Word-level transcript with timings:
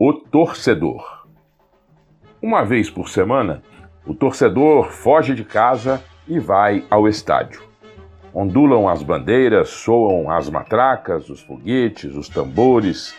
O 0.00 0.12
torcedor. 0.12 1.26
Uma 2.40 2.62
vez 2.64 2.88
por 2.88 3.08
semana, 3.08 3.64
o 4.06 4.14
torcedor 4.14 4.92
foge 4.92 5.34
de 5.34 5.42
casa 5.42 6.00
e 6.28 6.38
vai 6.38 6.84
ao 6.88 7.08
estádio. 7.08 7.60
Ondulam 8.32 8.88
as 8.88 9.02
bandeiras, 9.02 9.70
soam 9.70 10.30
as 10.30 10.48
matracas, 10.48 11.28
os 11.28 11.40
foguetes, 11.40 12.14
os 12.14 12.28
tambores, 12.28 13.12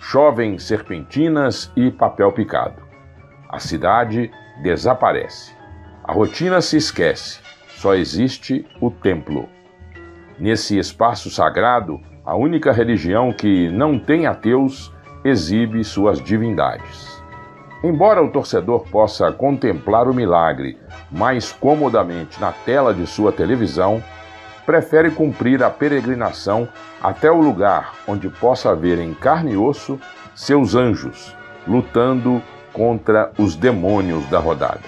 chovem 0.00 0.58
serpentinas 0.58 1.70
e 1.76 1.92
papel 1.92 2.32
picado. 2.32 2.82
A 3.48 3.60
cidade 3.60 4.28
desaparece. 4.64 5.54
A 6.02 6.12
rotina 6.12 6.60
se 6.60 6.76
esquece. 6.76 7.40
Só 7.68 7.94
existe 7.94 8.66
o 8.80 8.90
templo. 8.90 9.48
Nesse 10.40 10.76
espaço 10.76 11.30
sagrado, 11.30 12.00
a 12.24 12.34
única 12.34 12.72
religião 12.72 13.32
que 13.32 13.68
não 13.70 13.96
tem 13.96 14.26
ateus 14.26 14.92
exibe 15.28 15.82
suas 15.84 16.20
divindades. 16.20 17.16
Embora 17.82 18.22
o 18.22 18.30
torcedor 18.30 18.84
possa 18.88 19.30
contemplar 19.32 20.08
o 20.08 20.14
milagre 20.14 20.78
mais 21.10 21.52
comodamente 21.52 22.40
na 22.40 22.52
tela 22.52 22.92
de 22.92 23.06
sua 23.06 23.32
televisão, 23.32 24.02
prefere 24.64 25.10
cumprir 25.10 25.62
a 25.62 25.70
peregrinação 25.70 26.68
até 27.02 27.30
o 27.30 27.40
lugar 27.40 27.94
onde 28.08 28.28
possa 28.28 28.74
ver 28.74 28.98
em 28.98 29.14
carne 29.14 29.52
e 29.52 29.56
osso 29.56 30.00
seus 30.34 30.74
anjos 30.74 31.36
lutando 31.66 32.40
contra 32.72 33.32
os 33.38 33.56
demônios 33.56 34.24
da 34.26 34.38
rodada. 34.38 34.82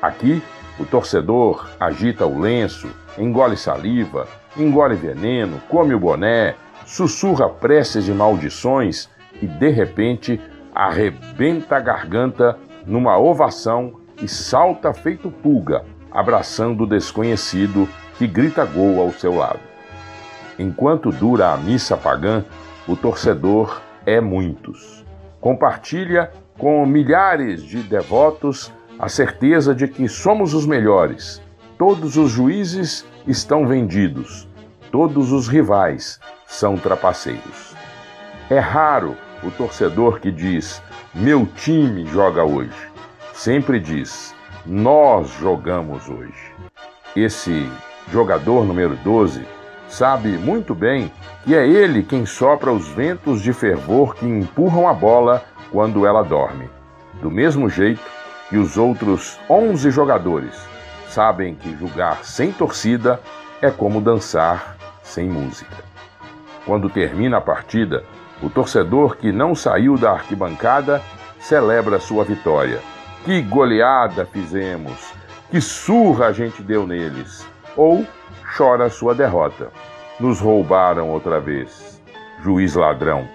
Aqui, 0.00 0.42
o 0.78 0.84
torcedor 0.84 1.68
agita 1.78 2.26
o 2.26 2.38
lenço, 2.38 2.88
engole 3.18 3.56
saliva, 3.56 4.26
engole 4.56 4.94
veneno, 4.94 5.60
come 5.68 5.94
o 5.94 6.00
boné, 6.00 6.54
sussurra 6.84 7.48
preces 7.48 8.04
de 8.04 8.12
maldições 8.12 9.08
e 9.40 9.46
de 9.46 9.68
repente 9.70 10.40
arrebenta 10.74 11.76
a 11.76 11.80
garganta 11.80 12.58
numa 12.86 13.18
ovação 13.18 14.00
e 14.20 14.28
salta 14.28 14.92
feito 14.92 15.30
pulga, 15.30 15.84
abraçando 16.10 16.84
o 16.84 16.86
desconhecido 16.86 17.88
que 18.16 18.26
grita 18.26 18.64
gol 18.64 19.00
ao 19.00 19.10
seu 19.12 19.36
lado. 19.36 19.60
Enquanto 20.58 21.10
dura 21.10 21.52
a 21.52 21.56
missa 21.56 21.96
pagã, 21.96 22.44
o 22.86 22.96
torcedor 22.96 23.80
é 24.04 24.20
muitos. 24.20 25.04
Compartilha 25.40 26.30
com 26.58 26.84
milhares 26.86 27.62
de 27.62 27.82
devotos 27.82 28.72
a 28.98 29.08
certeza 29.08 29.74
de 29.74 29.88
que 29.88 30.08
somos 30.08 30.54
os 30.54 30.66
melhores. 30.66 31.42
Todos 31.78 32.16
os 32.16 32.30
juízes 32.30 33.04
estão 33.26 33.66
vendidos. 33.66 34.48
Todos 34.90 35.32
os 35.32 35.48
rivais 35.48 36.20
são 36.46 36.76
trapaceiros. 36.76 37.74
É 38.50 38.58
raro 38.58 39.16
o 39.42 39.50
torcedor 39.50 40.20
que 40.20 40.30
diz: 40.30 40.82
meu 41.14 41.46
time 41.46 42.06
joga 42.06 42.44
hoje. 42.44 42.90
Sempre 43.32 43.80
diz: 43.80 44.34
nós 44.64 45.30
jogamos 45.40 46.08
hoje. 46.08 46.52
Esse 47.14 47.68
jogador 48.10 48.64
número 48.64 48.96
12 48.96 49.44
sabe 49.88 50.30
muito 50.38 50.74
bem 50.74 51.12
que 51.44 51.54
é 51.54 51.66
ele 51.66 52.02
quem 52.02 52.24
sopra 52.24 52.72
os 52.72 52.88
ventos 52.88 53.42
de 53.42 53.52
fervor 53.52 54.14
que 54.14 54.24
empurram 54.24 54.88
a 54.88 54.94
bola 54.94 55.44
quando 55.70 56.06
ela 56.06 56.22
dorme. 56.22 56.70
Do 57.20 57.30
mesmo 57.30 57.68
jeito 57.68 58.02
que 58.48 58.56
os 58.56 58.76
outros 58.76 59.38
11 59.48 59.90
jogadores 59.90 60.54
sabem 61.08 61.54
que 61.54 61.76
jogar 61.76 62.24
sem 62.24 62.52
torcida 62.52 63.20
é 63.60 63.70
como 63.70 64.00
dançar 64.00 64.76
sem 65.02 65.28
música. 65.28 65.76
Quando 66.64 66.88
termina 66.88 67.38
a 67.38 67.40
partida, 67.40 68.04
o 68.42 68.50
torcedor 68.50 69.16
que 69.16 69.30
não 69.30 69.54
saiu 69.54 69.96
da 69.96 70.12
arquibancada 70.12 71.00
celebra 71.38 72.00
sua 72.00 72.24
vitória. 72.24 72.80
Que 73.24 73.40
goleada 73.40 74.26
fizemos! 74.26 75.12
Que 75.50 75.60
surra 75.60 76.26
a 76.26 76.32
gente 76.32 76.62
deu 76.62 76.86
neles! 76.86 77.46
Ou 77.76 78.06
chora 78.56 78.90
sua 78.90 79.14
derrota. 79.14 79.70
Nos 80.18 80.40
roubaram 80.40 81.10
outra 81.10 81.40
vez. 81.40 82.02
Juiz 82.42 82.74
ladrão. 82.74 83.28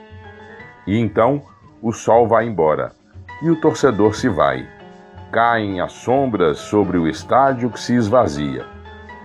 E 0.85 0.97
então 0.97 1.41
o 1.81 1.91
sol 1.91 2.27
vai 2.27 2.45
embora 2.45 2.91
e 3.41 3.49
o 3.49 3.59
torcedor 3.59 4.15
se 4.15 4.27
vai. 4.27 4.67
Caem 5.31 5.81
as 5.81 5.91
sombras 5.91 6.57
sobre 6.57 6.97
o 6.97 7.07
estádio 7.07 7.69
que 7.69 7.79
se 7.79 7.93
esvazia. 7.93 8.65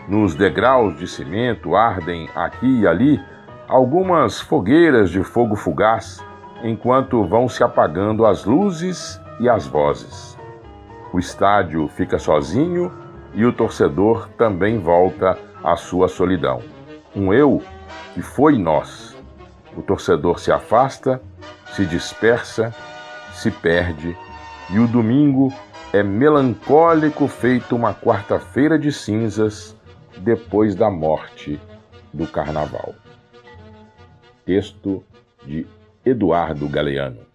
Nos 0.09 0.35
degraus 0.35 0.97
de 0.99 1.07
cimento 1.07 1.77
ardem 1.77 2.29
aqui 2.35 2.81
e 2.81 2.87
ali 2.87 3.21
algumas 3.73 4.39
fogueiras 4.39 5.09
de 5.09 5.23
fogo 5.23 5.57
fugaz, 5.57 6.23
enquanto 6.63 7.25
vão 7.25 7.49
se 7.49 7.65
apagando 7.65 8.27
as 8.27 8.45
luzes 8.45 9.19
e 9.41 9.49
as 9.49 9.67
vozes. 9.67 10.39
O 11.11 11.19
estádio 11.19 11.89
fica 11.89 12.19
sozinho 12.19 12.93
e 13.33 13.47
o 13.47 13.53
torcedor 13.53 14.29
também 14.37 14.79
volta 14.79 15.39
à 15.65 15.75
sua 15.75 16.07
solidão. 16.07 16.61
Um 17.17 17.33
eu 17.33 17.63
que 18.13 18.21
foi 18.21 18.59
nós. 18.59 19.17
O 19.75 19.81
torcedor 19.81 20.39
se 20.39 20.53
afasta, 20.53 21.19
se 21.69 21.87
dispersa, 21.87 22.75
se 23.33 23.51
perde 23.51 24.15
e 24.69 24.79
o 24.79 24.87
domingo 24.87 25.51
é 25.95 26.03
melancólico 26.03 27.27
feito 27.27 27.75
uma 27.75 27.95
quarta-feira 27.95 28.79
de 28.79 28.93
cinzas 28.93 29.75
depois 30.19 30.75
da 30.75 30.91
morte 30.91 31.59
do 32.13 32.27
carnaval. 32.27 32.95
Texto 34.45 35.03
de 35.45 35.67
Eduardo 36.05 36.69
Galeano. 36.69 37.32